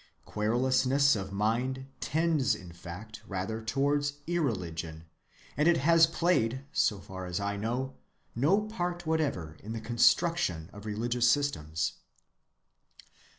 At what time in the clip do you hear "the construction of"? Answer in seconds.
9.73-10.87